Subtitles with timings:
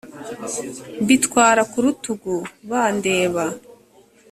[1.01, 2.33] mbitwara ku rutugu
[2.69, 3.43] bandeba